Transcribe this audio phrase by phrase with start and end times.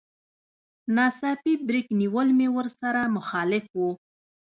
[0.95, 3.79] ناڅاپي بريک نيول مې ورسره مخالف و.